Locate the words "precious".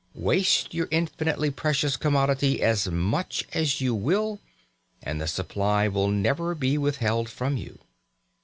1.51-1.95